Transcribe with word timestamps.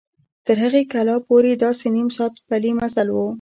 تر 0.45 0.57
هغې 0.63 0.81
کلا 0.93 1.15
پورې 1.27 1.51
داسې 1.65 1.85
نیم 1.95 2.09
ساعت 2.17 2.33
پلي 2.47 2.71
مزل 2.79 3.07
و. 3.11 3.17